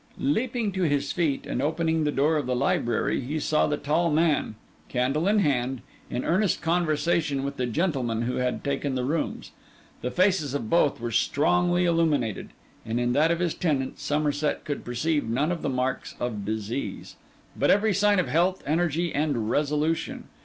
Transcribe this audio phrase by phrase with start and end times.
[0.17, 4.09] Leaping to his feet, and opening the door of the library, he saw the tall
[4.09, 4.55] man,
[4.89, 9.51] candle in hand, in earnest conversation with the gentleman who had taken the rooms.
[10.01, 12.49] The faces of both were strongly illuminated;
[12.83, 17.15] and in that of his tenant, Somerset could perceive none of the marks of disease,
[17.55, 20.23] but every sign of health, energy, and resolution.